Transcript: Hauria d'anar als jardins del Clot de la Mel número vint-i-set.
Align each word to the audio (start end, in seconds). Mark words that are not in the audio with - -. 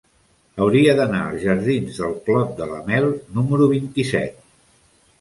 Hauria 0.63 0.95
d'anar 0.99 1.19
als 1.25 1.43
jardins 1.49 2.01
del 2.01 2.17
Clot 2.25 2.57
de 2.63 2.71
la 2.75 2.83
Mel 2.91 3.09
número 3.39 3.73
vint-i-set. 3.79 4.47